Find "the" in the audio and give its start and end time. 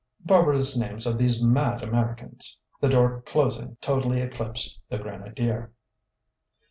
2.79-2.89, 4.89-4.97